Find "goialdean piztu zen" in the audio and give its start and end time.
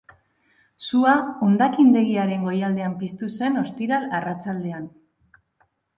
2.47-3.61